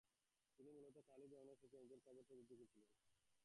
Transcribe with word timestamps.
তিনি 0.59 0.69
মূলত 0.75 0.97
কালি, 1.09 1.25
জলরঙ 1.31 1.49
ও 1.51 1.59
সেপিয়া 1.61 1.83
নিয়ে 1.83 2.03
কাজের 2.05 2.25
প্রতি 2.27 2.43
ঝুঁকে 2.49 2.65
পড়েন। 2.71 2.89